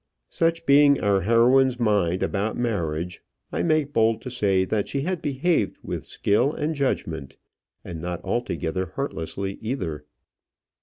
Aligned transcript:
Such 0.31 0.65
being 0.65 0.99
our 0.99 1.21
heroine's 1.21 1.79
mind 1.79 2.23
about 2.23 2.57
marriage, 2.57 3.21
I 3.51 3.61
make 3.61 3.93
bold 3.93 4.19
to 4.23 4.31
say 4.31 4.65
that 4.65 4.89
she 4.89 5.01
had 5.01 5.21
behaved 5.21 5.77
with 5.83 6.07
skill 6.07 6.51
and 6.53 6.73
judgment, 6.73 7.37
and 7.85 8.01
not 8.01 8.19
altogether 8.23 8.93
heartlessly 8.95 9.59
either. 9.61 10.05